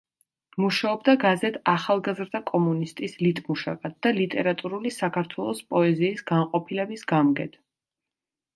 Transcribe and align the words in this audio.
მუშაობდა 0.61 1.13
გაზეთ 1.23 1.59
„ახალგაზრდა 1.73 2.41
კომუნისტის“ 2.51 3.13
ლიტმუშაკად 3.27 3.99
და 4.07 4.13
„ლიტერატურული 4.17 4.95
საქართველოს“ 4.97 5.63
პოეზიის 5.75 6.27
განყოფილების 6.33 7.09
გამგედ. 7.15 7.59